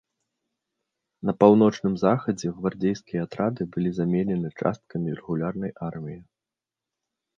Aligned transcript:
На 1.29 1.35
паўночным 1.41 1.93
захадзе 2.05 2.47
гвардзейскія 2.61 3.21
атрады 3.29 3.61
былі 3.75 3.89
заменены 4.01 4.49
часткамі 4.59 5.09
рэгулярнай 5.21 5.71
арміі. 5.93 6.19